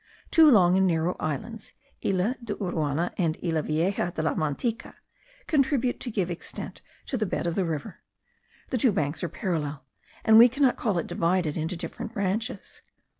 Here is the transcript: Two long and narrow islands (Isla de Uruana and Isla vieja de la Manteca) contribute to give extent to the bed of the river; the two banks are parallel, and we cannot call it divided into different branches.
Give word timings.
Two 0.31 0.49
long 0.49 0.79
and 0.79 0.87
narrow 0.87 1.15
islands 1.19 1.73
(Isla 2.03 2.35
de 2.43 2.55
Uruana 2.55 3.13
and 3.19 3.37
Isla 3.43 3.61
vieja 3.61 4.11
de 4.15 4.23
la 4.23 4.33
Manteca) 4.33 4.95
contribute 5.45 5.99
to 5.99 6.09
give 6.09 6.31
extent 6.31 6.81
to 7.05 7.17
the 7.17 7.25
bed 7.27 7.45
of 7.45 7.53
the 7.53 7.65
river; 7.65 7.99
the 8.71 8.79
two 8.79 8.91
banks 8.91 9.23
are 9.23 9.29
parallel, 9.29 9.85
and 10.25 10.39
we 10.39 10.49
cannot 10.49 10.75
call 10.75 10.97
it 10.97 11.05
divided 11.05 11.55
into 11.55 11.77
different 11.77 12.13
branches. 12.13 12.81